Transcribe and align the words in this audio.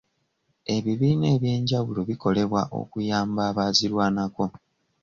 Ebibiina 0.75 1.25
eby'enjawulo 1.35 2.01
bikolebwa 2.09 2.61
okuyamba 2.81 3.41
abazirwanako. 3.49 4.45